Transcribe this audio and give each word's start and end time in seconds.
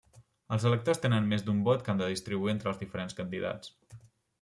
Els 0.55 0.65
electors 0.69 1.01
tenen 1.03 1.29
més 1.35 1.45
d'un 1.49 1.61
vot 1.69 1.85
que 1.85 1.95
han 1.95 2.03
de 2.03 2.11
distribuir 2.15 2.59
entre 2.59 2.75
els 2.75 2.85
diferents 2.85 3.23
candidats. 3.23 3.77